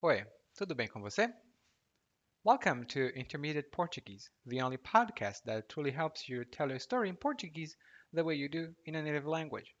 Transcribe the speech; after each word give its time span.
Oi, 0.00 0.24
tudo 0.56 0.76
bem 0.76 0.86
com 0.86 1.00
você? 1.00 1.28
Welcome 2.44 2.86
to 2.86 3.08
Intermediate 3.16 3.68
Portuguese, 3.72 4.30
the 4.46 4.62
only 4.62 4.78
podcast 4.78 5.42
that 5.44 5.68
truly 5.68 5.90
helps 5.90 6.28
you 6.28 6.44
tell 6.44 6.68
your 6.68 6.78
story 6.78 7.08
in 7.08 7.16
Portuguese 7.16 7.76
the 8.12 8.22
way 8.22 8.36
you 8.36 8.48
do 8.48 8.72
in 8.86 8.94
a 8.94 9.02
native 9.02 9.26
language. 9.26 9.74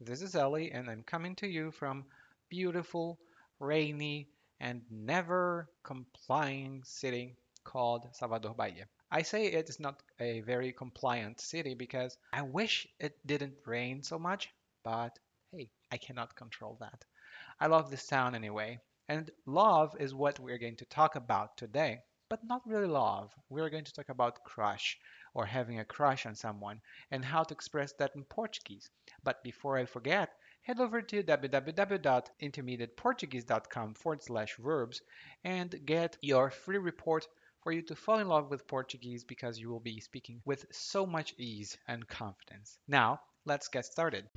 This 0.00 0.22
is 0.22 0.34
Ellie, 0.34 0.72
and 0.72 0.90
I'm 0.90 1.04
coming 1.04 1.36
to 1.36 1.46
you 1.46 1.70
from 1.70 2.04
beautiful, 2.48 3.20
rainy, 3.60 4.28
and 4.58 4.82
never 4.90 5.70
complying 5.84 6.82
city 6.82 7.36
called 7.62 8.08
Salvador, 8.12 8.56
Bahia. 8.56 8.88
I 9.12 9.22
say 9.22 9.46
it 9.46 9.68
is 9.68 9.78
not 9.78 10.02
a 10.18 10.40
very 10.40 10.72
compliant 10.72 11.40
city 11.40 11.74
because 11.74 12.18
I 12.32 12.42
wish 12.42 12.88
it 12.98 13.24
didn't 13.24 13.54
rain 13.64 14.02
so 14.02 14.18
much, 14.18 14.48
but 14.82 15.16
hey, 15.52 15.70
I 15.92 15.96
cannot 15.96 16.34
control 16.34 16.76
that. 16.80 17.04
I 17.60 17.68
love 17.68 17.88
this 17.88 18.08
town 18.08 18.34
anyway, 18.34 18.80
and 19.10 19.30
love 19.44 19.94
is 19.98 20.14
what 20.14 20.38
we're 20.38 20.58
going 20.58 20.76
to 20.76 20.84
talk 20.84 21.16
about 21.16 21.56
today. 21.56 21.98
But 22.28 22.44
not 22.44 22.62
really 22.64 22.86
love. 22.86 23.34
We're 23.48 23.68
going 23.68 23.82
to 23.82 23.92
talk 23.92 24.08
about 24.08 24.44
crush 24.44 24.96
or 25.34 25.44
having 25.44 25.80
a 25.80 25.84
crush 25.84 26.26
on 26.26 26.36
someone 26.36 26.80
and 27.10 27.24
how 27.24 27.42
to 27.42 27.52
express 27.52 27.92
that 27.94 28.12
in 28.14 28.22
Portuguese. 28.22 28.88
But 29.24 29.42
before 29.42 29.76
I 29.76 29.86
forget, 29.86 30.30
head 30.62 30.78
over 30.78 31.02
to 31.02 31.24
www.intermediateportuguese.com 31.24 33.94
forward 33.94 34.22
slash 34.22 34.54
verbs 34.58 35.02
and 35.42 35.74
get 35.84 36.16
your 36.22 36.52
free 36.52 36.78
report 36.78 37.26
for 37.64 37.72
you 37.72 37.82
to 37.82 37.96
fall 37.96 38.20
in 38.20 38.28
love 38.28 38.48
with 38.48 38.68
Portuguese 38.68 39.24
because 39.24 39.58
you 39.58 39.70
will 39.70 39.80
be 39.80 39.98
speaking 39.98 40.40
with 40.44 40.66
so 40.70 41.04
much 41.04 41.34
ease 41.36 41.76
and 41.88 42.06
confidence. 42.06 42.78
Now, 42.86 43.22
let's 43.44 43.66
get 43.66 43.86
started. 43.86 44.28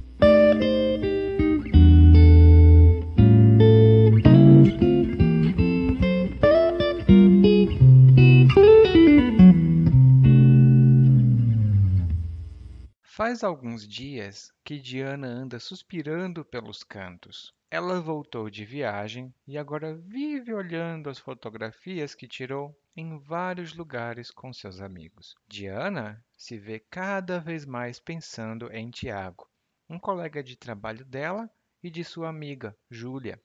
Faz 13.34 13.44
alguns 13.44 13.88
dias 13.88 14.54
que 14.64 14.78
Diana 14.78 15.26
anda 15.26 15.60
suspirando 15.60 16.46
pelos 16.46 16.84
cantos. 16.84 17.52
Ela 17.72 18.00
voltou 18.00 18.48
de 18.48 18.64
viagem 18.64 19.34
e 19.48 19.58
agora 19.58 19.96
vive 19.96 20.54
olhando 20.54 21.10
as 21.10 21.18
fotografias 21.18 22.14
que 22.14 22.28
tirou 22.28 22.80
em 22.96 23.18
vários 23.18 23.74
lugares 23.74 24.30
com 24.30 24.54
seus 24.54 24.80
amigos. 24.80 25.34
Diana 25.48 26.24
se 26.38 26.60
vê 26.60 26.78
cada 26.78 27.40
vez 27.40 27.66
mais 27.66 28.00
pensando 28.00 28.72
em 28.72 28.92
Tiago, 28.92 29.50
um 29.90 29.98
colega 29.98 30.44
de 30.44 30.56
trabalho 30.56 31.04
dela 31.04 31.50
e 31.82 31.90
de 31.90 32.04
sua 32.04 32.30
amiga, 32.30 32.78
Júlia. 32.88 33.42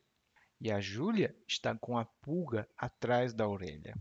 E 0.61 0.70
a 0.70 0.83
Júlia 0.83 1.34
está 1.47 1.75
com 1.75 1.97
a 1.97 2.05
pulga 2.05 2.69
atrás 2.77 3.33
da 3.33 3.48
orelha. 3.48 3.97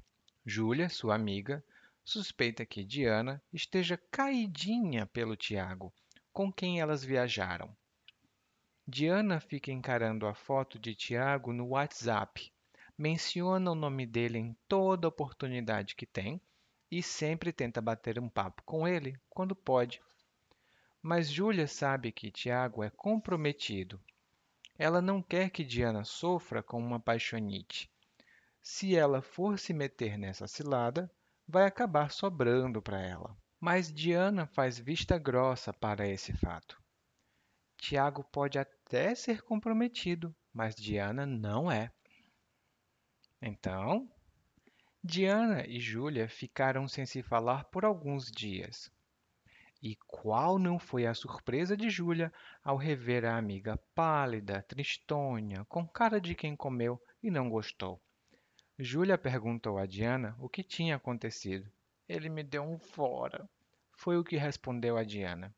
Júlia, 0.45 0.89
sua 0.89 1.15
amiga, 1.15 1.63
suspeita 2.07 2.65
que 2.65 2.85
Diana 2.85 3.43
esteja 3.51 3.97
caidinha 4.09 5.05
pelo 5.07 5.35
Tiago, 5.35 5.93
com 6.31 6.49
quem 6.49 6.79
elas 6.79 7.03
viajaram. 7.03 7.75
Diana 8.87 9.41
fica 9.41 9.73
encarando 9.73 10.25
a 10.25 10.33
foto 10.33 10.79
de 10.79 10.95
Tiago 10.95 11.51
no 11.51 11.67
WhatsApp, 11.67 12.49
menciona 12.97 13.71
o 13.71 13.75
nome 13.75 14.05
dele 14.05 14.37
em 14.37 14.57
toda 14.69 15.09
oportunidade 15.09 15.95
que 15.95 16.05
tem 16.05 16.39
e 16.89 17.03
sempre 17.03 17.51
tenta 17.51 17.81
bater 17.81 18.17
um 18.17 18.29
papo 18.29 18.63
com 18.63 18.87
ele 18.87 19.19
quando 19.29 19.53
pode. 19.53 20.01
Mas 21.01 21.29
Júlia 21.29 21.67
sabe 21.67 22.13
que 22.13 22.31
Tiago 22.31 22.85
é 22.85 22.89
comprometido. 22.89 24.01
Ela 24.79 25.01
não 25.01 25.21
quer 25.21 25.49
que 25.49 25.65
Diana 25.65 26.05
sofra 26.05 26.63
com 26.63 26.79
uma 26.79 27.01
paixonite. 27.01 27.91
Se 28.61 28.95
ela 28.95 29.21
for 29.21 29.59
se 29.59 29.73
meter 29.73 30.17
nessa 30.17 30.47
cilada, 30.47 31.11
vai 31.47 31.65
acabar 31.65 32.11
sobrando 32.11 32.81
para 32.81 33.01
ela. 33.01 33.37
Mas 33.59 33.91
Diana 33.91 34.45
faz 34.47 34.77
vista 34.77 35.17
grossa 35.17 35.73
para 35.73 36.07
esse 36.07 36.33
fato. 36.33 36.77
Tiago 37.77 38.23
pode 38.25 38.59
até 38.59 39.15
ser 39.15 39.41
comprometido, 39.41 40.35
mas 40.53 40.75
Diana 40.75 41.25
não 41.25 41.71
é. 41.71 41.91
Então, 43.41 44.09
Diana 45.03 45.65
e 45.65 45.79
Júlia 45.79 46.27
ficaram 46.27 46.87
sem 46.87 47.05
se 47.05 47.23
falar 47.23 47.65
por 47.65 47.85
alguns 47.85 48.29
dias. 48.31 48.91
E 49.81 49.95
qual 50.07 50.57
não 50.57 50.79
foi 50.79 51.05
a 51.05 51.13
surpresa 51.13 51.77
de 51.77 51.89
Júlia 51.89 52.33
ao 52.63 52.75
rever 52.77 53.23
a 53.23 53.37
amiga 53.37 53.77
pálida, 53.93 54.63
tristonha, 54.63 55.63
com 55.65 55.87
cara 55.87 56.19
de 56.19 56.33
quem 56.33 56.55
comeu 56.55 56.99
e 57.21 57.29
não 57.29 57.47
gostou? 57.49 58.01
Júlia 58.79 59.17
perguntou 59.17 59.77
a 59.77 59.85
Diana 59.85 60.35
o 60.39 60.47
que 60.47 60.63
tinha 60.63 60.95
acontecido. 60.95 61.69
Ele 62.07 62.29
me 62.29 62.43
deu 62.43 62.63
um 62.63 62.77
fora, 62.77 63.49
foi 63.97 64.17
o 64.17 64.23
que 64.23 64.37
respondeu 64.37 64.97
a 64.97 65.03
Diana. 65.03 65.53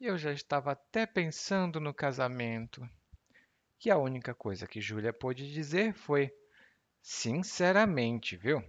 Eu 0.00 0.16
já 0.16 0.32
estava 0.32 0.72
até 0.72 1.04
pensando 1.04 1.80
no 1.80 1.92
casamento. 1.92 2.88
E 3.84 3.90
a 3.90 3.98
única 3.98 4.34
coisa 4.34 4.66
que 4.66 4.80
Júlia 4.80 5.12
pôde 5.12 5.52
dizer 5.52 5.92
foi: 5.92 6.32
Sinceramente, 7.02 8.36
viu? 8.36 8.62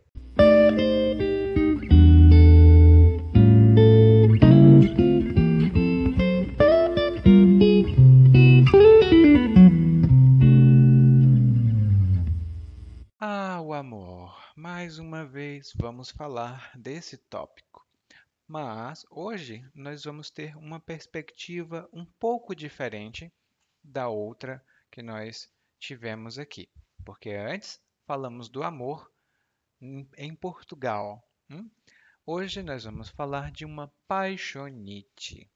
Mais 14.79 14.97
uma 14.97 15.25
vez 15.25 15.73
vamos 15.75 16.09
falar 16.09 16.71
desse 16.73 17.17
tópico. 17.17 17.85
Mas 18.47 19.05
hoje 19.09 19.69
nós 19.75 20.05
vamos 20.05 20.29
ter 20.31 20.55
uma 20.55 20.79
perspectiva 20.79 21.89
um 21.91 22.05
pouco 22.05 22.55
diferente 22.55 23.29
da 23.83 24.07
outra 24.07 24.65
que 24.89 25.01
nós 25.01 25.51
tivemos 25.77 26.39
aqui. 26.39 26.69
Porque 27.03 27.31
antes 27.31 27.77
falamos 28.07 28.47
do 28.47 28.63
amor 28.63 29.11
em 29.81 30.33
Portugal. 30.33 31.29
Hum? 31.49 31.69
Hoje 32.25 32.63
nós 32.63 32.85
vamos 32.85 33.09
falar 33.09 33.51
de 33.51 33.65
uma 33.65 33.91
paixonite. 34.07 35.51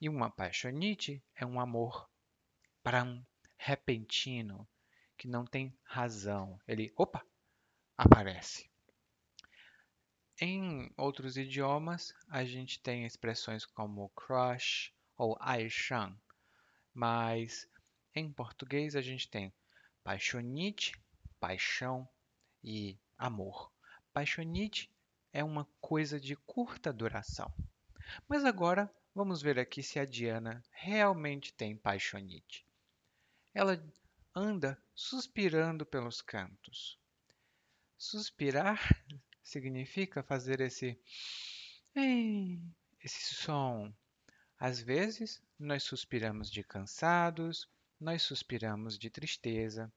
E 0.00 0.08
uma 0.08 0.30
paixonite 0.30 1.22
é 1.34 1.44
um 1.44 1.60
amor 1.60 2.08
um 2.86 3.22
repentino, 3.58 4.66
que 5.18 5.28
não 5.28 5.44
tem 5.44 5.76
razão. 5.84 6.58
Ele, 6.66 6.90
opa, 6.96 7.22
aparece. 7.96 8.70
Em 10.38 10.92
outros 10.98 11.36
idiomas, 11.36 12.14
a 12.28 12.44
gente 12.44 12.78
tem 12.80 13.06
expressões 13.06 13.64
como 13.64 14.10
crush 14.10 14.92
ou 15.16 15.36
aishan, 15.40 16.14
mas 16.92 17.66
em 18.14 18.30
português 18.30 18.94
a 18.94 19.00
gente 19.00 19.28
tem 19.28 19.52
paixonite, 20.04 20.92
paixão 21.40 22.06
e 22.62 22.98
amor. 23.16 23.72
Paixonite 24.12 24.90
é 25.32 25.42
uma 25.42 25.66
coisa 25.80 26.20
de 26.20 26.36
curta 26.36 26.92
duração. 26.92 27.52
Mas 28.28 28.44
agora 28.44 28.90
vamos 29.14 29.40
ver 29.40 29.58
aqui 29.58 29.82
se 29.82 29.98
a 29.98 30.04
Diana 30.04 30.62
realmente 30.70 31.52
tem 31.54 31.76
paixonite. 31.76 32.66
Ela 33.54 33.82
anda 34.34 34.78
suspirando 34.94 35.86
pelos 35.86 36.20
cantos. 36.20 36.98
Suspirar 37.98 38.78
significa 39.42 40.22
fazer 40.22 40.60
esse 40.60 41.00
esse 43.00 43.34
som. 43.34 43.92
Às 44.58 44.80
vezes, 44.80 45.42
nós 45.58 45.82
suspiramos 45.82 46.50
de 46.50 46.62
cansados, 46.62 47.68
nós 47.98 48.22
suspiramos 48.22 48.98
de 48.98 49.08
tristeza. 49.08 49.92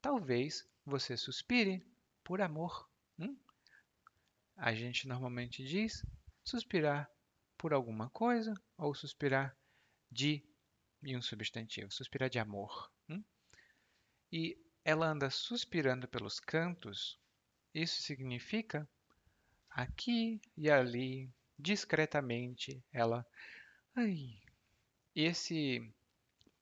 Talvez 0.00 0.66
você 0.84 1.16
suspire 1.16 1.86
por 2.22 2.40
amor. 2.40 2.88
Hum? 3.18 3.36
A 4.56 4.74
gente 4.74 5.06
normalmente 5.06 5.64
diz 5.64 6.04
suspirar 6.42 7.10
por 7.56 7.72
alguma 7.72 8.08
coisa 8.10 8.54
ou 8.76 8.94
suspirar 8.94 9.56
de 10.10 10.42
e 11.02 11.16
um 11.16 11.22
substantivo, 11.22 11.90
suspirar 11.92 12.30
de 12.30 12.38
amor. 12.38 12.90
Hum? 13.08 13.22
E 14.32 14.58
ela 14.84 15.06
anda 15.06 15.28
suspirando 15.30 16.08
pelos 16.08 16.40
cantos 16.40 17.18
isso 17.74 18.00
significa 18.02 18.88
aqui 19.68 20.40
e 20.56 20.70
ali, 20.70 21.28
discretamente, 21.58 22.82
ela. 22.92 23.26
Ai. 23.96 24.40
Esse 25.14 25.92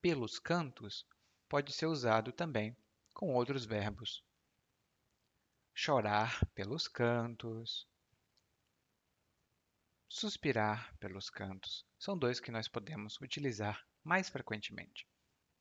pelos 0.01 0.39
cantos 0.39 1.07
pode 1.49 1.73
ser 1.73 1.87
usado 1.87 2.33
também 2.33 2.77
com 3.13 3.35
outros 3.35 3.65
verbos. 3.67 4.25
Chorar 5.75 6.45
pelos 6.55 6.89
cantos, 6.89 7.87
suspirar 10.09 10.95
pelos 10.99 11.31
cantos. 11.31 11.87
São 11.99 12.17
dois 12.17 12.41
que 12.41 12.51
nós 12.51 12.69
podemos 12.69 13.19
utilizar 13.21 13.87
mais 14.03 14.29
frequentemente. 14.29 15.07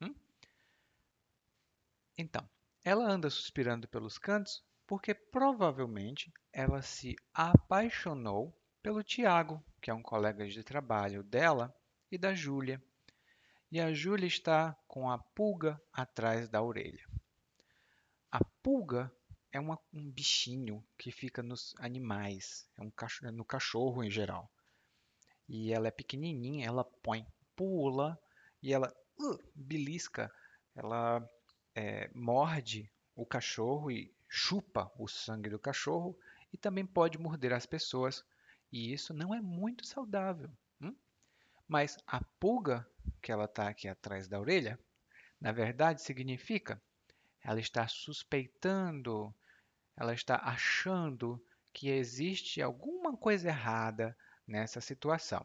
Hum? 0.00 0.14
Então, 2.16 2.48
Ela 2.84 3.08
anda 3.08 3.30
suspirando 3.30 3.86
pelos 3.86 4.18
cantos 4.18 4.64
porque 4.92 5.14
provavelmente 5.14 6.30
ela 6.52 6.82
se 6.82 7.16
apaixonou 7.32 8.54
pelo 8.82 9.02
Tiago, 9.02 9.64
que 9.80 9.90
é 9.90 9.94
um 9.94 10.02
colega 10.02 10.46
de 10.46 10.62
trabalho 10.62 11.22
dela 11.22 11.74
e 12.10 12.18
da 12.18 12.34
Júlia. 12.34 12.78
E 13.70 13.80
a 13.80 13.90
Júlia 13.94 14.26
está 14.26 14.76
com 14.86 15.10
a 15.10 15.16
pulga 15.16 15.80
atrás 15.90 16.46
da 16.46 16.62
orelha. 16.62 17.08
A 18.30 18.44
pulga 18.62 19.10
é 19.50 19.58
uma, 19.58 19.78
um 19.94 20.10
bichinho 20.10 20.86
que 20.98 21.10
fica 21.10 21.42
nos 21.42 21.74
animais, 21.78 22.68
é 22.76 22.82
um 22.82 22.90
cachorro, 22.90 23.32
no 23.32 23.46
cachorro 23.46 24.04
em 24.04 24.10
geral. 24.10 24.52
E 25.48 25.72
ela 25.72 25.88
é 25.88 25.90
pequenininha, 25.90 26.66
ela 26.66 26.84
põe, 26.84 27.26
pula 27.56 28.20
e 28.62 28.74
ela 28.74 28.94
uh, 29.18 29.38
belisca, 29.54 30.30
ela 30.76 31.26
é, 31.74 32.10
morde 32.14 32.92
o 33.14 33.24
cachorro 33.24 33.90
e 33.90 34.14
chupa 34.34 34.90
o 34.98 35.06
sangue 35.06 35.50
do 35.50 35.58
cachorro 35.58 36.18
e 36.50 36.56
também 36.56 36.86
pode 36.86 37.18
morder 37.18 37.52
as 37.52 37.66
pessoas. 37.66 38.24
E 38.72 38.90
isso 38.90 39.12
não 39.12 39.34
é 39.34 39.42
muito 39.42 39.86
saudável. 39.86 40.50
Hum? 40.80 40.96
Mas 41.68 41.98
a 42.06 42.24
pulga 42.40 42.88
que 43.20 43.30
ela 43.30 43.44
está 43.44 43.68
aqui 43.68 43.86
atrás 43.86 44.26
da 44.28 44.40
orelha, 44.40 44.80
na 45.38 45.52
verdade 45.52 46.00
significa 46.00 46.80
ela 47.44 47.60
está 47.60 47.86
suspeitando, 47.86 49.34
ela 49.96 50.14
está 50.14 50.36
achando 50.36 51.44
que 51.72 51.90
existe 51.90 52.62
alguma 52.62 53.14
coisa 53.16 53.48
errada 53.48 54.16
nessa 54.46 54.80
situação. 54.80 55.44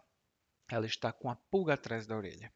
Ela 0.70 0.86
está 0.86 1.12
com 1.12 1.30
a 1.30 1.36
pulga 1.36 1.74
atrás 1.74 2.08
da 2.08 2.16
orelha. 2.16 2.54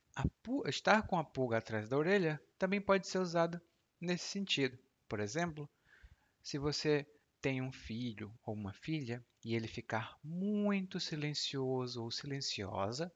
Estar 0.66 1.08
com 1.08 1.18
a 1.18 1.24
pulga 1.24 1.58
atrás 1.58 1.90
da 1.90 1.98
orelha 1.98 2.42
também 2.58 2.80
pode 2.80 3.08
ser 3.08 3.18
usado 3.18 3.60
nesse 4.00 4.26
sentido. 4.26 4.78
Por 5.10 5.20
exemplo, 5.20 5.70
se 6.44 6.58
você 6.58 7.06
tem 7.42 7.62
um 7.62 7.72
filho 7.72 8.34
ou 8.46 8.54
uma 8.54 8.74
filha 8.74 9.26
e 9.44 9.56
ele 9.56 9.68
ficar 9.68 10.18
muito 10.24 11.00
silencioso 11.00 12.04
ou 12.04 12.12
silenciosa, 12.12 13.12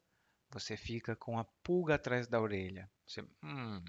você 0.50 0.75
fica 0.75 1.16
com 1.16 1.38
a 1.38 1.44
pulga 1.63 1.95
atrás 1.95 2.27
da 2.27 2.42
orelha. 2.42 2.89
Você, 3.06 3.22
hum, 3.44 3.83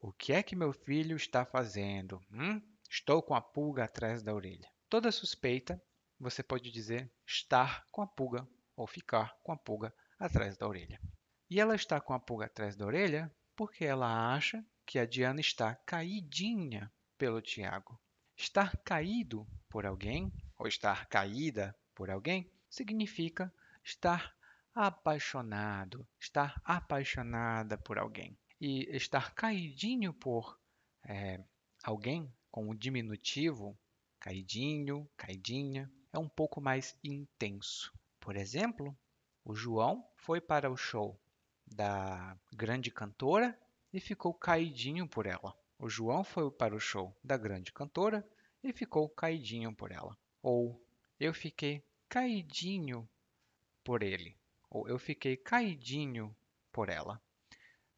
o 0.00 0.12
que 0.12 0.32
é 0.32 0.42
que 0.42 0.56
meu 0.56 0.72
filho 0.72 1.16
está 1.16 1.44
fazendo? 1.44 2.20
Hum? 2.30 2.60
Estou 2.90 3.22
com 3.22 3.34
a 3.34 3.40
pulga 3.40 3.84
atrás 3.84 4.22
da 4.22 4.34
orelha. 4.34 4.68
Toda 4.88 5.12
suspeita, 5.12 5.80
você 6.18 6.42
pode 6.42 6.70
dizer 6.70 7.10
estar 7.26 7.86
com 7.90 8.02
a 8.02 8.06
pulga 8.06 8.46
ou 8.76 8.86
ficar 8.86 9.36
com 9.42 9.52
a 9.52 9.56
pulga 9.56 9.94
atrás 10.18 10.56
da 10.56 10.66
orelha. 10.66 11.00
E 11.48 11.60
ela 11.60 11.76
está 11.76 12.00
com 12.00 12.12
a 12.12 12.20
pulga 12.20 12.46
atrás 12.46 12.76
da 12.76 12.84
orelha 12.84 13.30
porque 13.54 13.84
ela 13.84 14.34
acha 14.34 14.64
que 14.84 14.98
a 14.98 15.06
Diana 15.06 15.40
está 15.40 15.74
caidinha 15.74 16.92
pelo 17.16 17.40
Tiago. 17.40 18.00
Estar 18.36 18.76
caído 18.78 19.46
por 19.68 19.86
alguém 19.86 20.32
ou 20.58 20.66
estar 20.66 21.06
caída 21.06 21.76
por 21.94 22.10
alguém 22.10 22.50
significa 22.68 23.52
estar 23.84 24.34
apaixonado, 24.74 26.06
estar 26.18 26.60
apaixonada 26.64 27.76
por 27.76 27.98
alguém. 27.98 28.36
E 28.60 28.84
estar 28.96 29.34
caidinho 29.34 30.12
por 30.12 30.58
é, 31.04 31.42
alguém 31.82 32.32
com 32.50 32.70
o 32.70 32.74
diminutivo, 32.74 33.76
caidinho, 34.20 35.08
caidinha, 35.16 35.90
é 36.12 36.18
um 36.18 36.28
pouco 36.28 36.60
mais 36.60 36.96
intenso. 37.02 37.92
Por 38.20 38.36
exemplo, 38.36 38.96
o 39.44 39.54
João 39.54 40.06
foi 40.16 40.40
para 40.40 40.70
o 40.70 40.76
show 40.76 41.20
da 41.66 42.38
grande 42.52 42.90
cantora 42.90 43.58
e 43.92 44.00
ficou 44.00 44.32
caidinho 44.32 45.08
por 45.08 45.26
ela. 45.26 45.56
O 45.84 45.88
João 45.88 46.22
foi 46.22 46.48
para 46.48 46.76
o 46.76 46.78
show 46.78 47.12
da 47.24 47.36
grande 47.36 47.72
cantora 47.72 48.24
e 48.62 48.72
ficou 48.72 49.08
caidinho 49.08 49.74
por 49.74 49.90
ela. 49.90 50.16
Ou 50.40 50.80
eu 51.18 51.34
fiquei 51.34 51.84
caidinho 52.08 53.08
por 53.82 54.00
ele. 54.04 54.36
Ou 54.70 54.88
eu 54.88 54.96
fiquei 54.96 55.36
caidinho 55.36 56.32
por 56.70 56.88
ela. 56.88 57.20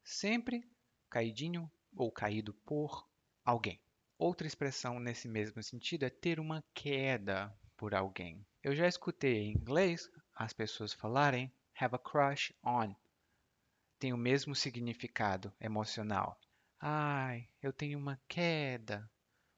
Sempre 0.03 0.67
caidinho 1.11 1.71
ou 1.95 2.11
caído 2.11 2.55
por 2.65 3.07
alguém. 3.45 3.79
Outra 4.17 4.47
expressão 4.47 4.99
nesse 4.99 5.27
mesmo 5.27 5.61
sentido 5.61 6.05
é 6.05 6.09
ter 6.09 6.39
uma 6.39 6.63
queda 6.73 7.55
por 7.77 7.93
alguém. 7.93 8.43
Eu 8.63 8.75
já 8.75 8.87
escutei 8.87 9.43
em 9.43 9.51
inglês 9.51 10.09
as 10.33 10.53
pessoas 10.53 10.91
falarem 10.91 11.53
have 11.79 11.93
a 11.93 11.99
crush 11.99 12.51
on. 12.63 12.95
Tem 13.99 14.11
o 14.11 14.17
mesmo 14.17 14.55
significado 14.55 15.53
emocional. 15.61 16.41
Ai, 16.87 17.49
eu 17.63 17.73
tenho 17.73 17.97
uma 17.97 18.21
queda 18.27 19.09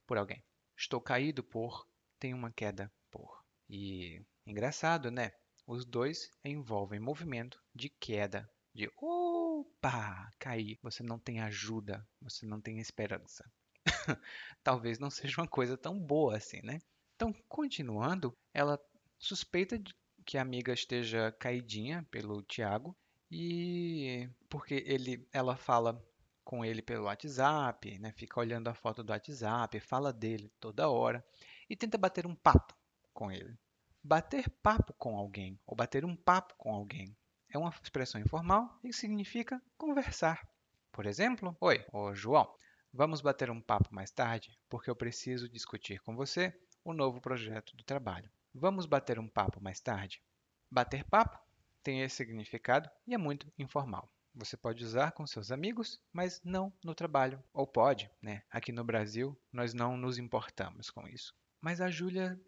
por 0.07 0.17
alguém. 0.17 0.41
Estou 0.77 1.01
caído 1.01 1.43
por, 1.43 1.85
tenho 2.17 2.37
uma 2.37 2.53
queda 2.53 2.89
por. 3.11 3.43
E 3.69 4.21
engraçado, 4.45 5.11
né? 5.11 5.33
Os 5.65 5.83
dois 5.83 6.31
envolvem 6.41 7.01
movimento 7.01 7.61
de 7.75 7.89
queda, 7.89 8.49
de 8.73 8.89
opa, 8.95 10.31
cair. 10.39 10.79
Você 10.81 11.03
não 11.03 11.19
tem 11.19 11.41
ajuda, 11.41 12.07
você 12.21 12.45
não 12.45 12.61
tem 12.61 12.79
esperança. 12.79 13.43
Talvez 14.63 14.97
não 14.97 15.09
seja 15.09 15.41
uma 15.41 15.49
coisa 15.49 15.77
tão 15.77 15.99
boa 15.99 16.37
assim, 16.37 16.61
né? 16.63 16.79
Então, 17.17 17.33
continuando, 17.49 18.33
ela 18.53 18.79
suspeita 19.19 19.77
de 19.77 19.93
que 20.25 20.37
a 20.37 20.41
amiga 20.41 20.71
esteja 20.71 21.29
caidinha 21.33 22.07
pelo 22.09 22.41
Tiago 22.41 22.95
e 23.29 24.29
porque 24.47 24.81
ele, 24.87 25.27
ela 25.33 25.57
fala 25.57 26.01
com 26.47 26.63
ele 26.63 26.81
pelo 26.81 27.03
WhatsApp, 27.03 27.99
né? 27.99 28.13
Fica 28.13 28.39
olhando 28.39 28.69
a 28.69 28.73
foto 28.73 29.03
do 29.03 29.11
WhatsApp, 29.11 29.81
fala 29.81 30.13
dele 30.13 30.49
toda 30.61 30.89
hora 30.89 31.21
e 31.69 31.75
tenta 31.75 31.97
bater 31.97 32.25
um 32.25 32.33
papo 32.33 32.73
com 33.13 33.29
ele. 33.29 33.59
Bater 34.01 34.49
papo 34.63 34.93
com 34.93 35.17
alguém 35.17 35.59
ou 35.67 35.75
bater 35.75 36.05
um 36.05 36.15
papo 36.15 36.55
com 36.57 36.73
alguém 36.73 37.13
é 37.49 37.57
uma 37.57 37.69
expressão 37.83 38.21
informal 38.21 38.79
e 38.81 38.93
significa 38.93 39.61
conversar. 39.77 40.47
Por 40.89 41.05
exemplo, 41.05 41.53
oi, 41.59 41.85
ô 41.91 42.15
João, 42.15 42.49
vamos 42.93 43.19
bater 43.19 43.51
um 43.51 43.61
papo 43.61 43.93
mais 43.93 44.09
tarde 44.09 44.57
porque 44.69 44.89
eu 44.89 44.95
preciso 44.95 45.49
discutir 45.49 45.99
com 45.99 46.15
você 46.15 46.57
o 46.81 46.93
novo 46.93 47.19
projeto 47.19 47.75
do 47.75 47.83
trabalho. 47.83 48.31
Vamos 48.53 48.85
bater 48.85 49.19
um 49.19 49.27
papo 49.27 49.61
mais 49.61 49.81
tarde? 49.81 50.23
Bater 50.71 51.03
papo 51.03 51.37
tem 51.83 52.03
esse 52.03 52.15
significado 52.15 52.89
e 53.05 53.13
é 53.13 53.17
muito 53.17 53.51
informal. 53.59 54.09
Você 54.37 54.55
pode 54.55 54.85
usar 54.85 55.13
com 55.13 55.25
seus 55.25 55.51
amigos, 55.51 55.99
mas 56.13 56.39
não 56.43 56.71
no 56.83 56.93
trabalho. 56.93 57.43
Ou 57.51 57.65
pode, 57.65 58.09
né? 58.21 58.43
Aqui 58.51 58.71
no 58.71 58.83
Brasil, 58.83 59.35
nós 59.51 59.73
não 59.73 59.97
nos 59.97 60.19
importamos 60.19 60.91
com 60.91 61.07
isso. 61.07 61.33
Mas 61.59 61.81
a 61.81 61.89
Júlia 61.89 62.39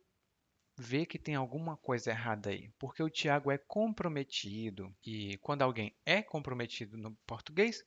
vê 0.78 1.04
que 1.04 1.18
tem 1.18 1.34
alguma 1.34 1.76
coisa 1.76 2.12
errada 2.12 2.52
aí, 2.52 2.72
porque 2.78 3.02
o 3.02 3.10
Tiago 3.10 3.52
é 3.52 3.58
comprometido 3.58 4.96
e 5.04 5.38
quando 5.40 5.64
alguém 5.64 5.96
é 6.06 6.22
comprometido 6.22 6.96
no 6.96 7.16
português, 7.26 7.84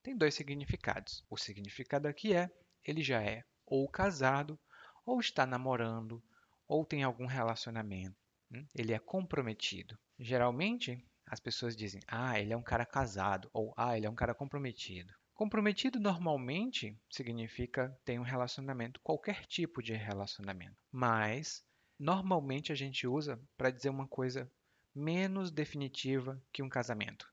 tem 0.00 0.16
dois 0.16 0.34
significados. 0.34 1.24
O 1.28 1.36
significado 1.36 2.06
aqui 2.06 2.32
é 2.32 2.50
ele 2.84 3.02
já 3.02 3.20
é 3.20 3.44
ou 3.66 3.88
casado, 3.88 4.58
ou 5.04 5.18
está 5.18 5.44
namorando, 5.44 6.22
ou 6.68 6.84
tem 6.84 7.02
algum 7.02 7.26
relacionamento. 7.26 8.16
Hum? 8.50 8.64
Ele 8.74 8.92
é 8.92 8.98
comprometido. 8.98 9.98
Geralmente, 10.18 11.04
as 11.30 11.38
pessoas 11.38 11.76
dizem, 11.76 12.00
ah, 12.08 12.40
ele 12.40 12.52
é 12.52 12.56
um 12.56 12.62
cara 12.62 12.84
casado, 12.84 13.48
ou 13.52 13.72
ah, 13.76 13.96
ele 13.96 14.04
é 14.04 14.10
um 14.10 14.14
cara 14.16 14.34
comprometido. 14.34 15.14
Comprometido 15.32 16.00
normalmente 16.00 17.00
significa 17.08 17.96
tem 18.04 18.18
um 18.18 18.24
relacionamento, 18.24 19.00
qualquer 19.00 19.46
tipo 19.46 19.80
de 19.80 19.94
relacionamento. 19.94 20.76
Mas 20.90 21.64
normalmente 21.96 22.72
a 22.72 22.74
gente 22.74 23.06
usa 23.06 23.40
para 23.56 23.70
dizer 23.70 23.90
uma 23.90 24.08
coisa 24.08 24.50
menos 24.92 25.52
definitiva 25.52 26.42
que 26.52 26.64
um 26.64 26.68
casamento. 26.68 27.32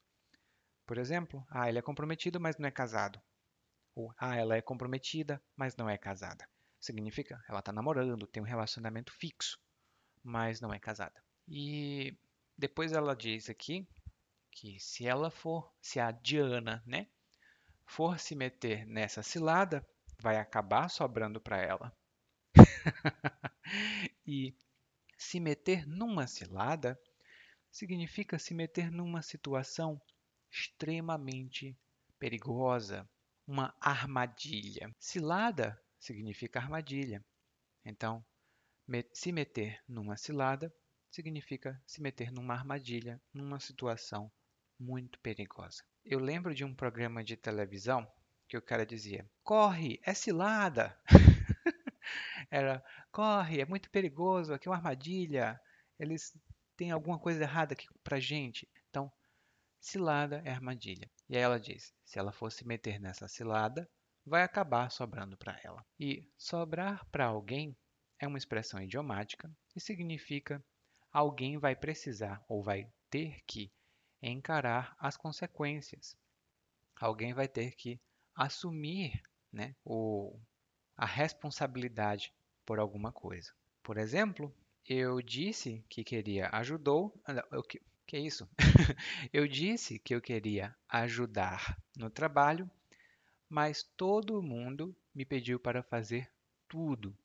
Por 0.85 0.99
exemplo, 0.99 1.43
ah, 1.49 1.67
ele 1.67 1.79
é 1.79 1.81
comprometido, 1.81 2.39
mas 2.39 2.55
não 2.57 2.67
é 2.67 2.71
casado. 2.71 3.19
Ou 3.95 4.13
ah, 4.19 4.35
ela 4.35 4.55
é 4.55 4.61
comprometida, 4.61 5.41
mas 5.55 5.75
não 5.75 5.89
é 5.89 5.97
casada. 5.97 6.47
Significa 6.79 7.43
ela 7.49 7.59
está 7.59 7.73
namorando, 7.73 8.27
tem 8.27 8.43
um 8.43 8.45
relacionamento 8.45 9.11
fixo, 9.11 9.59
mas 10.23 10.61
não 10.61 10.71
é 10.71 10.79
casada. 10.79 11.19
E 11.47 12.15
depois 12.57 12.91
ela 12.91 13.15
diz 13.15 13.49
aqui 13.49 13.87
que 14.51 14.79
se 14.79 15.05
ela 15.05 15.29
for, 15.29 15.71
se 15.79 15.99
a 15.99 16.11
Diana, 16.11 16.83
né, 16.85 17.07
for 17.85 18.19
se 18.19 18.35
meter 18.35 18.85
nessa 18.85 19.21
cilada, 19.21 19.87
vai 20.19 20.37
acabar 20.37 20.89
sobrando 20.89 21.39
para 21.39 21.57
ela. 21.57 21.95
e 24.25 24.55
se 25.17 25.39
meter 25.39 25.85
numa 25.85 26.25
cilada 26.25 26.99
significa 27.71 28.39
se 28.39 28.53
meter 28.53 28.91
numa 28.91 29.21
situação 29.21 30.01
extremamente 30.49 31.77
perigosa, 32.17 33.07
uma 33.45 33.75
armadilha. 33.79 34.93
Cilada 34.99 35.79
significa 35.99 36.59
armadilha. 36.59 37.23
Então, 37.85 38.25
se 39.13 39.31
meter 39.31 39.79
numa 39.87 40.17
cilada 40.17 40.73
significa 41.09 41.81
se 41.85 42.01
meter 42.01 42.31
numa 42.31 42.53
armadilha, 42.53 43.21
numa 43.33 43.59
situação 43.59 44.31
muito 44.79 45.19
perigosa. 45.19 45.83
Eu 46.05 46.19
lembro 46.19 46.53
de 46.53 46.63
um 46.63 46.73
programa 46.73 47.23
de 47.23 47.35
televisão 47.35 48.07
que 48.47 48.57
o 48.57 48.61
cara 48.61 48.85
dizia: 48.85 49.29
Corre, 49.43 49.99
é 50.03 50.13
cilada! 50.13 50.97
Era: 52.49 52.83
Corre, 53.11 53.59
é 53.59 53.65
muito 53.65 53.89
perigoso, 53.89 54.53
aqui 54.53 54.67
é 54.67 54.71
uma 54.71 54.77
armadilha, 54.77 55.59
eles 55.99 56.33
têm 56.75 56.91
alguma 56.91 57.19
coisa 57.19 57.41
errada 57.41 57.73
aqui 57.73 57.87
pra 58.03 58.19
gente. 58.19 58.69
Então, 58.89 59.11
cilada 59.79 60.41
é 60.45 60.51
armadilha. 60.51 61.09
E 61.29 61.35
aí 61.35 61.41
ela 61.41 61.59
diz: 61.59 61.93
se 62.05 62.19
ela 62.19 62.31
for 62.31 62.51
se 62.51 62.65
meter 62.65 62.99
nessa 62.99 63.27
cilada, 63.27 63.89
vai 64.25 64.43
acabar 64.43 64.91
sobrando 64.91 65.37
para 65.37 65.59
ela. 65.63 65.85
E 65.99 66.29
sobrar 66.37 67.05
para 67.11 67.25
alguém 67.25 67.75
é 68.19 68.27
uma 68.27 68.37
expressão 68.37 68.81
idiomática 68.81 69.51
e 69.75 69.79
significa 69.79 70.63
alguém 71.17 71.57
vai 71.57 71.75
precisar 71.75 72.45
ou 72.47 72.61
vai 72.61 72.87
ter 73.09 73.41
que 73.47 73.71
encarar 74.21 74.95
as 74.99 75.17
consequências. 75.17 76.15
Alguém 76.95 77.33
vai 77.33 77.47
ter 77.47 77.75
que 77.75 77.99
assumir 78.35 79.23
né, 79.51 79.75
o, 79.83 80.39
a 80.95 81.07
responsabilidade 81.07 82.31
por 82.63 82.77
alguma 82.77 83.11
coisa. 83.11 83.51
Por 83.81 83.97
exemplo, 83.97 84.53
eu 84.87 85.19
disse 85.19 85.83
que 85.89 86.03
queria 86.03 86.49
ajudou. 86.53 87.19
O 87.51 87.63
que, 87.63 87.81
que 88.05 88.15
é 88.15 88.19
isso? 88.19 88.47
eu 89.33 89.47
disse 89.47 89.97
que 89.97 90.13
eu 90.13 90.21
queria 90.21 90.75
ajudar 90.87 91.81
no 91.97 92.11
trabalho, 92.11 92.69
mas 93.49 93.81
todo 93.81 94.43
mundo 94.43 94.95
me 95.15 95.25
pediu 95.25 95.59
para 95.59 95.81
fazer 95.81 96.31
tudo. 96.67 97.17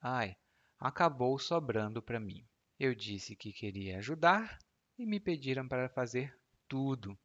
Ai, 0.00 0.34
acabou 0.80 1.38
sobrando 1.38 2.00
para 2.00 2.18
mim. 2.18 2.42
Eu 2.78 2.94
disse 2.94 3.34
que 3.34 3.52
queria 3.52 3.98
ajudar 3.98 4.58
e 4.98 5.06
me 5.06 5.18
pediram 5.18 5.66
para 5.66 5.88
fazer 5.88 6.38
tudo. 6.68 7.18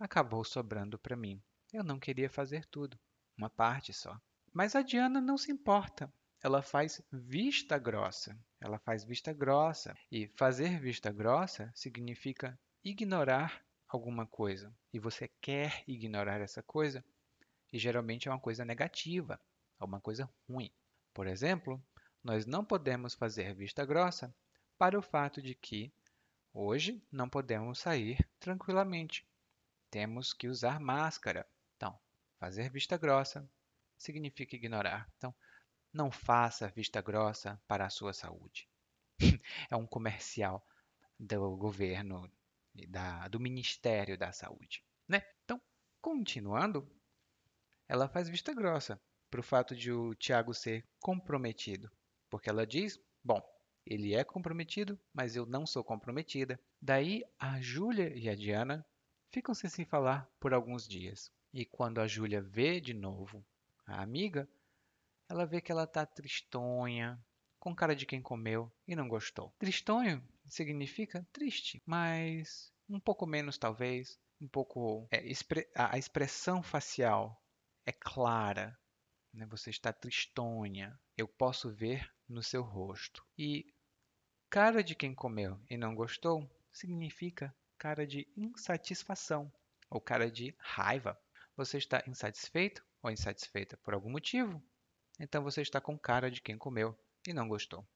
Acabou 0.00 0.44
sobrando 0.44 0.98
para 0.98 1.16
mim. 1.16 1.42
Eu 1.72 1.84
não 1.84 1.98
queria 1.98 2.30
fazer 2.30 2.64
tudo, 2.66 2.98
uma 3.36 3.50
parte 3.50 3.92
só. 3.92 4.18
Mas 4.52 4.74
a 4.74 4.82
Diana 4.82 5.20
não 5.20 5.36
se 5.36 5.52
importa. 5.52 6.12
Ela 6.42 6.62
faz 6.62 7.02
vista 7.12 7.78
grossa. 7.78 8.36
Ela 8.60 8.78
faz 8.78 9.04
vista 9.04 9.32
grossa. 9.32 9.94
E 10.10 10.26
fazer 10.26 10.80
vista 10.80 11.12
grossa 11.12 11.70
significa 11.74 12.58
ignorar 12.82 13.62
alguma 13.86 14.26
coisa. 14.26 14.74
E 14.92 14.98
você 14.98 15.28
quer 15.40 15.84
ignorar 15.86 16.40
essa 16.40 16.62
coisa, 16.62 17.04
e 17.70 17.78
geralmente 17.78 18.26
é 18.28 18.30
uma 18.30 18.40
coisa 18.40 18.64
negativa, 18.64 19.38
é 19.78 19.84
uma 19.84 20.00
coisa 20.00 20.28
ruim. 20.48 20.72
Por 21.12 21.26
exemplo, 21.26 21.82
nós 22.24 22.46
não 22.46 22.64
podemos 22.64 23.14
fazer 23.14 23.54
vista 23.54 23.84
grossa 23.84 24.34
para 24.82 24.98
o 24.98 25.02
fato 25.02 25.40
de 25.40 25.54
que 25.54 25.94
hoje 26.52 27.00
não 27.08 27.28
podemos 27.28 27.78
sair 27.78 28.18
tranquilamente. 28.40 29.24
Temos 29.88 30.32
que 30.32 30.48
usar 30.48 30.80
máscara. 30.80 31.48
Então, 31.76 31.96
fazer 32.40 32.68
vista 32.68 32.96
grossa 32.96 33.48
significa 33.96 34.56
ignorar. 34.56 35.08
Então, 35.16 35.32
não 35.92 36.10
faça 36.10 36.66
vista 36.66 37.00
grossa 37.00 37.62
para 37.68 37.86
a 37.86 37.90
sua 37.90 38.12
saúde. 38.12 38.68
é 39.70 39.76
um 39.76 39.86
comercial 39.86 40.66
do 41.16 41.56
governo, 41.56 42.28
da, 42.88 43.28
do 43.28 43.38
Ministério 43.38 44.18
da 44.18 44.32
Saúde. 44.32 44.84
Né? 45.06 45.22
Então, 45.44 45.62
continuando, 46.00 46.90
ela 47.88 48.08
faz 48.08 48.28
vista 48.28 48.52
grossa 48.52 49.00
para 49.30 49.38
o 49.38 49.44
fato 49.44 49.76
de 49.76 49.92
o 49.92 50.12
Tiago 50.16 50.52
ser 50.52 50.84
comprometido, 50.98 51.88
porque 52.28 52.50
ela 52.50 52.66
diz: 52.66 52.98
bom, 53.22 53.40
ele 53.86 54.14
é 54.14 54.24
comprometido, 54.24 54.98
mas 55.12 55.36
eu 55.36 55.44
não 55.44 55.66
sou 55.66 55.82
comprometida. 55.82 56.60
Daí 56.80 57.24
a 57.38 57.60
Júlia 57.60 58.16
e 58.16 58.28
a 58.28 58.34
Diana 58.34 58.84
ficam 59.30 59.54
sem 59.54 59.68
se 59.68 59.84
falar 59.84 60.30
por 60.38 60.52
alguns 60.54 60.86
dias. 60.86 61.30
E 61.52 61.64
quando 61.64 62.00
a 62.00 62.06
Júlia 62.06 62.40
vê 62.40 62.80
de 62.80 62.94
novo 62.94 63.44
a 63.86 64.02
amiga, 64.02 64.48
ela 65.28 65.44
vê 65.44 65.60
que 65.60 65.72
ela 65.72 65.84
está 65.84 66.06
tristonha, 66.06 67.22
com 67.58 67.74
cara 67.74 67.94
de 67.94 68.06
quem 68.06 68.20
comeu 68.20 68.72
e 68.86 68.96
não 68.96 69.08
gostou. 69.08 69.54
Tristonho 69.58 70.22
significa 70.48 71.26
triste, 71.32 71.82
mas 71.86 72.72
um 72.88 72.98
pouco 73.00 73.26
menos 73.26 73.56
talvez, 73.56 74.18
um 74.40 74.48
pouco 74.48 75.06
é, 75.10 75.22
a 75.74 75.96
expressão 75.96 76.62
facial 76.62 77.40
é 77.86 77.92
clara, 77.92 78.76
né? 79.32 79.46
você 79.46 79.70
está 79.70 79.92
tristonha, 79.92 80.98
eu 81.22 81.28
posso 81.28 81.70
ver 81.70 82.12
no 82.28 82.42
seu 82.42 82.62
rosto. 82.62 83.24
E 83.38 83.72
cara 84.50 84.82
de 84.82 84.94
quem 84.94 85.14
comeu 85.14 85.58
e 85.70 85.76
não 85.76 85.94
gostou 85.94 86.50
significa 86.72 87.54
cara 87.78 88.06
de 88.06 88.26
insatisfação 88.36 89.52
ou 89.88 90.00
cara 90.00 90.30
de 90.30 90.54
raiva. 90.58 91.18
Você 91.56 91.78
está 91.78 92.02
insatisfeito 92.06 92.84
ou 93.02 93.10
insatisfeita 93.10 93.76
por 93.78 93.94
algum 93.94 94.10
motivo, 94.10 94.62
então 95.18 95.42
você 95.42 95.62
está 95.62 95.80
com 95.80 95.98
cara 95.98 96.30
de 96.30 96.40
quem 96.40 96.58
comeu 96.58 96.98
e 97.26 97.32
não 97.32 97.48
gostou. 97.48 97.86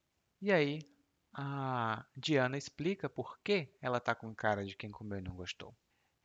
E 0.40 0.52
aí 0.52 0.80
a 1.32 2.06
Diana 2.16 2.56
explica 2.56 3.08
por 3.08 3.38
que 3.40 3.68
ela 3.80 3.98
está 3.98 4.14
com 4.14 4.34
cara 4.34 4.64
de 4.64 4.76
quem 4.76 4.90
comeu 4.90 5.18
e 5.18 5.22
não 5.22 5.34
gostou. 5.34 5.74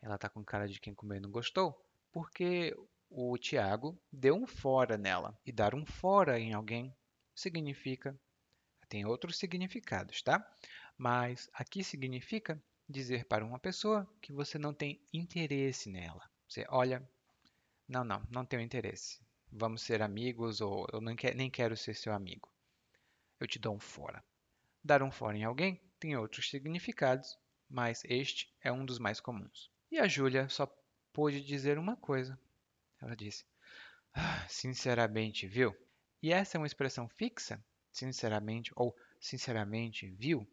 Ela 0.01 0.15
está 0.15 0.29
com 0.29 0.43
cara 0.43 0.67
de 0.67 0.79
quem 0.79 0.93
comeu 0.93 1.17
e 1.17 1.21
não 1.21 1.31
gostou 1.31 1.83
porque 2.11 2.75
o 3.13 3.37
Tiago 3.37 3.99
deu 4.11 4.35
um 4.35 4.47
fora 4.47 4.97
nela. 4.97 5.37
E 5.45 5.51
dar 5.51 5.75
um 5.75 5.85
fora 5.85 6.39
em 6.39 6.53
alguém 6.53 6.95
significa. 7.35 8.17
Tem 8.87 9.05
outros 9.05 9.37
significados, 9.37 10.21
tá? 10.21 10.45
Mas 10.97 11.49
aqui 11.53 11.83
significa 11.83 12.61
dizer 12.87 13.25
para 13.25 13.45
uma 13.45 13.59
pessoa 13.59 14.07
que 14.21 14.31
você 14.31 14.57
não 14.57 14.73
tem 14.73 15.01
interesse 15.13 15.89
nela. 15.89 16.29
Você 16.47 16.65
olha, 16.69 17.07
não, 17.87 18.03
não, 18.03 18.23
não 18.29 18.45
tenho 18.45 18.61
interesse. 18.61 19.19
Vamos 19.51 19.81
ser 19.81 20.01
amigos 20.01 20.61
ou 20.61 20.87
eu 20.93 21.01
nem, 21.01 21.15
quer, 21.15 21.35
nem 21.35 21.49
quero 21.49 21.75
ser 21.75 21.93
seu 21.95 22.13
amigo. 22.13 22.49
Eu 23.39 23.47
te 23.47 23.59
dou 23.59 23.75
um 23.75 23.79
fora. 23.79 24.23
Dar 24.81 25.03
um 25.03 25.11
fora 25.11 25.37
em 25.37 25.43
alguém 25.43 25.81
tem 25.99 26.15
outros 26.15 26.49
significados, 26.49 27.37
mas 27.69 28.03
este 28.05 28.53
é 28.61 28.71
um 28.71 28.85
dos 28.85 28.99
mais 28.99 29.19
comuns. 29.19 29.69
E 29.91 29.99
a 29.99 30.07
Júlia 30.07 30.47
só 30.47 30.65
pôde 31.11 31.41
dizer 31.41 31.77
uma 31.77 31.97
coisa 31.97 32.39
ela 33.01 33.15
disse: 33.15 33.45
ah, 34.13 34.47
Sinceramente, 34.47 35.47
viu? 35.47 35.75
E 36.21 36.31
essa 36.31 36.57
é 36.57 36.59
uma 36.59 36.67
expressão 36.67 37.09
fixa, 37.09 37.63
sinceramente 37.91 38.71
ou 38.75 38.95
sinceramente, 39.19 40.09
viu? 40.11 40.47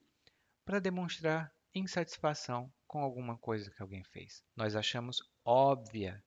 Para 0.64 0.80
demonstrar 0.80 1.52
insatisfação 1.74 2.72
com 2.86 3.00
alguma 3.00 3.36
coisa 3.36 3.70
que 3.70 3.82
alguém 3.82 4.02
fez. 4.04 4.42
Nós 4.56 4.74
achamos 4.74 5.22
óbvia 5.44 6.24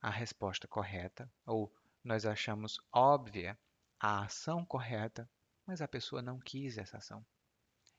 a 0.00 0.10
resposta 0.10 0.68
correta 0.68 1.30
ou 1.46 1.72
nós 2.04 2.26
achamos 2.26 2.78
óbvia 2.92 3.58
a 3.98 4.24
ação 4.24 4.64
correta, 4.64 5.28
mas 5.66 5.80
a 5.80 5.88
pessoa 5.88 6.22
não 6.22 6.38
quis 6.38 6.78
essa 6.78 6.98
ação. 6.98 7.24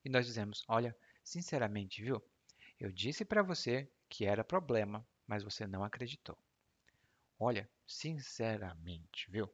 E 0.05 0.09
nós 0.09 0.25
dizemos: 0.25 0.63
Olha, 0.67 0.95
sinceramente, 1.23 2.01
viu? 2.01 2.23
Eu 2.79 2.91
disse 2.91 3.25
para 3.25 3.41
você 3.41 3.91
que 4.07 4.25
era 4.25 4.43
problema, 4.43 5.05
mas 5.25 5.43
você 5.43 5.65
não 5.65 5.83
acreditou. 5.83 6.37
Olha, 7.39 7.69
sinceramente, 7.85 9.29
viu? 9.29 9.49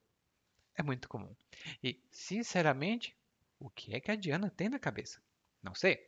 É 0.75 0.81
muito 0.81 1.07
comum. 1.07 1.35
E, 1.83 2.01
sinceramente, 2.09 3.15
o 3.59 3.69
que 3.69 3.93
é 3.93 3.99
que 3.99 4.11
a 4.11 4.15
Diana 4.15 4.49
tem 4.49 4.69
na 4.69 4.79
cabeça? 4.79 5.21
Não 5.61 5.75
sei, 5.75 5.99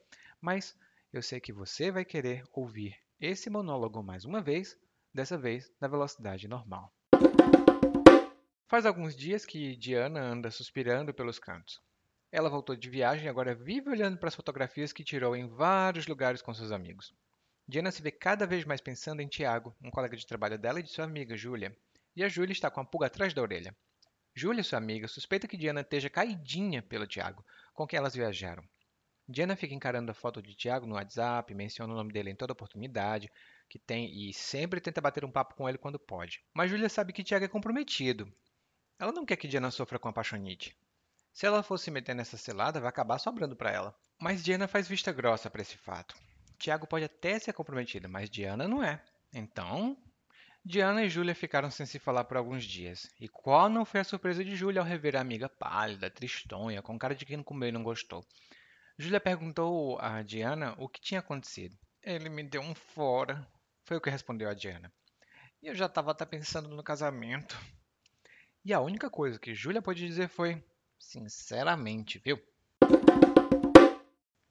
mas 0.41 0.77
eu 1.11 1.21
sei 1.21 1.39
que 1.39 1.53
você 1.53 1.91
vai 1.91 2.03
querer 2.03 2.43
ouvir 2.51 2.97
esse 3.19 3.49
monólogo 3.49 4.01
mais 4.01 4.25
uma 4.25 4.41
vez, 4.41 4.77
dessa 5.13 5.37
vez 5.37 5.71
na 5.79 5.87
velocidade 5.87 6.47
normal. 6.47 6.93
Faz 8.67 8.85
alguns 8.85 9.15
dias 9.15 9.45
que 9.45 9.75
Diana 9.75 10.19
anda 10.19 10.51
suspirando 10.51 11.13
pelos 11.13 11.39
cantos. 11.39 11.81
Ela 12.31 12.49
voltou 12.49 12.75
de 12.75 12.89
viagem 12.89 13.25
e 13.25 13.29
agora 13.29 13.55
vive 13.55 13.89
olhando 13.89 14.17
para 14.17 14.27
as 14.27 14.35
fotografias 14.35 14.91
que 14.91 15.03
tirou 15.03 15.35
em 15.35 15.47
vários 15.47 16.07
lugares 16.07 16.41
com 16.41 16.53
seus 16.53 16.71
amigos. 16.71 17.13
Diana 17.67 17.91
se 17.91 18.01
vê 18.01 18.11
cada 18.11 18.45
vez 18.45 18.63
mais 18.63 18.79
pensando 18.79 19.21
em 19.21 19.27
Tiago, 19.27 19.75
um 19.81 19.89
colega 19.89 20.15
de 20.15 20.27
trabalho 20.27 20.57
dela 20.57 20.79
e 20.79 20.83
de 20.83 20.91
sua 20.91 21.05
amiga, 21.05 21.35
Júlia. 21.35 21.75
E 22.15 22.23
a 22.23 22.29
Júlia 22.29 22.53
está 22.53 22.69
com 22.69 22.79
a 22.79 22.85
pulga 22.85 23.07
atrás 23.07 23.33
da 23.33 23.41
orelha. 23.41 23.75
Júlia, 24.35 24.63
sua 24.63 24.77
amiga, 24.77 25.07
suspeita 25.07 25.47
que 25.47 25.57
Diana 25.57 25.81
esteja 25.81 26.09
caidinha 26.09 26.83
pelo 26.83 27.07
Tiago, 27.07 27.43
com 27.73 27.87
quem 27.87 27.97
elas 27.97 28.13
viajaram. 28.13 28.63
Diana 29.27 29.55
fica 29.55 29.73
encarando 29.73 30.11
a 30.11 30.13
foto 30.13 30.41
de 30.41 30.53
Tiago 30.53 30.85
no 30.85 30.95
WhatsApp, 30.95 31.53
menciona 31.55 31.91
o 31.91 31.95
nome 31.95 32.13
dele 32.13 32.29
em 32.29 32.35
toda 32.35 32.53
oportunidade 32.53 33.31
que 33.67 33.79
tem 33.79 34.29
e 34.29 34.31
sempre 34.31 34.79
tenta 34.79 35.01
bater 35.01 35.25
um 35.25 35.31
papo 35.31 35.55
com 35.55 35.67
ele 35.67 35.79
quando 35.79 35.97
pode. 35.97 36.43
Mas 36.53 36.69
Júlia 36.69 36.89
sabe 36.89 37.11
que 37.11 37.23
Tiago 37.23 37.45
é 37.45 37.47
comprometido. 37.47 38.31
Ela 38.99 39.11
não 39.11 39.25
quer 39.25 39.37
que 39.37 39.47
Diana 39.47 39.71
sofra 39.71 39.97
com 39.97 40.07
a. 40.07 40.77
Se 41.33 41.45
ela 41.45 41.63
fosse 41.63 41.89
meter 41.89 42.13
nessa 42.13 42.37
selada, 42.37 42.79
vai 42.79 42.89
acabar 42.89 43.17
sobrando 43.17 43.55
para 43.55 43.71
ela. 43.71 43.95
Mas 44.21 44.43
Diana 44.43 44.67
faz 44.67 44.87
vista 44.87 45.11
grossa 45.11 45.49
para 45.49 45.61
esse 45.61 45.77
fato. 45.77 46.15
Tiago 46.57 46.87
pode 46.87 47.05
até 47.05 47.37
ser 47.39 47.53
comprometido, 47.53 48.09
mas 48.09 48.29
Diana 48.29 48.67
não 48.67 48.83
é. 48.83 49.01
Então, 49.33 49.97
Diana 50.63 51.03
e 51.03 51.09
Júlia 51.09 51.35
ficaram 51.35 51.69
sem 51.69 51.85
se 51.85 51.99
falar 51.99 52.23
por 52.23 52.37
alguns 52.37 52.63
dias. 52.63 53.07
E 53.19 53.27
qual 53.27 53.69
não 53.69 53.85
foi 53.85 53.99
a 53.99 54.03
surpresa 54.03 54.43
de 54.43 54.55
Júlia 54.55 54.81
ao 54.81 54.87
rever 54.87 55.15
a 55.15 55.21
amiga 55.21 55.47
pálida, 55.47 56.09
tristonha, 56.09 56.81
com 56.81 56.97
cara 56.97 57.13
de 57.13 57.25
quem 57.25 57.37
não 57.37 57.43
comeu 57.43 57.69
e 57.69 57.71
não 57.71 57.83
gostou? 57.83 58.25
Júlia 58.97 59.19
perguntou 59.19 59.99
a 59.99 60.21
Diana 60.23 60.73
o 60.79 60.87
que 60.87 61.01
tinha 61.01 61.19
acontecido. 61.19 61.77
Ele 62.01 62.29
me 62.29 62.43
deu 62.43 62.61
um 62.61 62.73
fora, 62.73 63.45
foi 63.83 63.97
o 63.97 64.01
que 64.01 64.09
respondeu 64.09 64.49
a 64.49 64.53
Diana. 64.53 64.91
E 65.61 65.67
eu 65.67 65.75
já 65.75 65.85
estava 65.85 66.11
até 66.11 66.25
pensando 66.25 66.69
no 66.69 66.83
casamento. 66.83 67.55
E 68.63 68.73
a 68.73 68.79
única 68.79 69.09
coisa 69.09 69.37
que 69.37 69.53
Júlia 69.53 69.81
pôde 69.81 70.05
dizer 70.05 70.29
foi: 70.29 70.63
sinceramente, 70.97 72.17
viu? 72.17 72.41